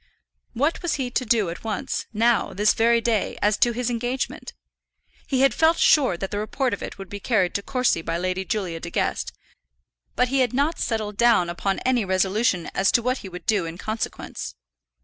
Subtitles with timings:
[0.53, 4.53] What was he to do at once, now, this very day, as to his engagement?
[5.27, 8.17] He had felt sure that the report of it would be carried to Courcy by
[8.17, 9.31] Lady Julia De Guest,
[10.15, 13.67] but he had not settled down upon any resolution as to what he would do
[13.67, 14.55] in consequence.